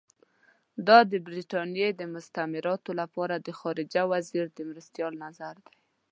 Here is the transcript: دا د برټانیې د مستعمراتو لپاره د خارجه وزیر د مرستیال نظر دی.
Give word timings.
دا 0.87 0.97
د 1.11 1.13
برټانیې 1.25 1.89
د 1.95 2.01
مستعمراتو 2.13 2.91
لپاره 3.01 3.35
د 3.37 3.49
خارجه 3.59 4.01
وزیر 4.11 4.45
د 4.53 4.57
مرستیال 4.69 5.13
نظر 5.25 5.55
دی. 5.65 5.73